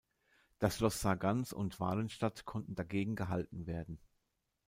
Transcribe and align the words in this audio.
Das 0.57 0.77
Schloss 0.77 0.99
Sargans 0.99 1.53
und 1.53 1.79
Walenstadt 1.79 2.43
konnten 2.45 2.73
dagegen 2.73 3.15
gehalten 3.15 3.67
werden. 3.67 3.99